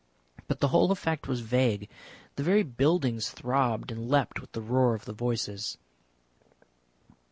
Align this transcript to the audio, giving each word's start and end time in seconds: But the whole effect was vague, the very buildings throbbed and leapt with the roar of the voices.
But 0.47 0.61
the 0.61 0.69
whole 0.69 0.89
effect 0.91 1.27
was 1.27 1.41
vague, 1.41 1.87
the 2.35 2.41
very 2.41 2.63
buildings 2.63 3.29
throbbed 3.29 3.91
and 3.91 4.09
leapt 4.09 4.41
with 4.41 4.51
the 4.53 4.59
roar 4.61 4.95
of 4.95 5.05
the 5.05 5.13
voices. 5.13 5.77